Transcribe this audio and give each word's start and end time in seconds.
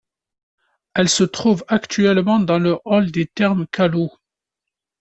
Elle 0.95 1.09
se 1.09 1.23
trouve 1.23 1.63
actuellement 1.67 2.39
dans 2.39 2.57
le 2.57 2.79
hall 2.85 3.11
des 3.11 3.27
thermes 3.27 3.67
Callou. 3.67 4.09